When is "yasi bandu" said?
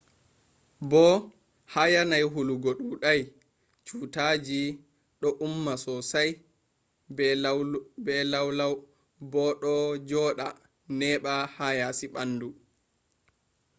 11.79-12.49